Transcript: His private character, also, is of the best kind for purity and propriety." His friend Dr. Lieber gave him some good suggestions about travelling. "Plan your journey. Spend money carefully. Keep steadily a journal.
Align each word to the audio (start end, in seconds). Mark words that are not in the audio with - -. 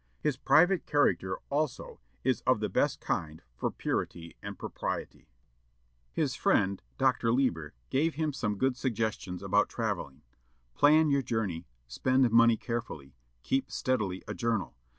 His 0.19 0.35
private 0.35 0.87
character, 0.87 1.37
also, 1.51 1.99
is 2.23 2.41
of 2.47 2.59
the 2.59 2.69
best 2.69 2.99
kind 2.99 3.43
for 3.55 3.69
purity 3.69 4.35
and 4.41 4.57
propriety." 4.57 5.27
His 6.11 6.33
friend 6.33 6.81
Dr. 6.97 7.31
Lieber 7.31 7.75
gave 7.91 8.15
him 8.15 8.33
some 8.33 8.57
good 8.57 8.75
suggestions 8.75 9.43
about 9.43 9.69
travelling. 9.69 10.23
"Plan 10.73 11.11
your 11.11 11.21
journey. 11.21 11.67
Spend 11.87 12.31
money 12.31 12.57
carefully. 12.57 13.13
Keep 13.43 13.69
steadily 13.69 14.23
a 14.27 14.33
journal. 14.33 14.75